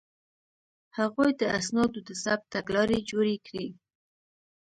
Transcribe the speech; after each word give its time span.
هغوی 0.97 1.29
د 1.41 1.43
اسنادو 1.59 1.99
د 2.09 2.11
ثبت 2.23 2.45
تګلارې 2.55 2.99
جوړې 3.09 3.35
کړې. 3.47 3.67